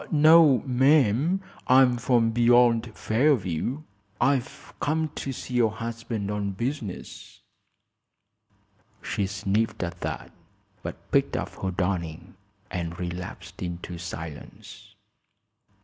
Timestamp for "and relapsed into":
12.71-13.99